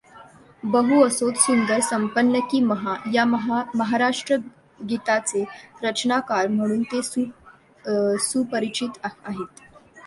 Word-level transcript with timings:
बहु 0.65 1.01
असोत 1.07 1.33
सुंदर, 1.39 1.79
संपन्न 1.89 2.39
की 2.51 2.61
महा 2.61 2.95
या 3.13 3.25
महाराष्ट्रगीताचे 3.25 5.43
रचनाकार 5.83 6.47
म्हणून 6.49 6.83
ते 6.93 7.01
सुपरिचित 8.21 8.99
आहेत. 9.05 9.61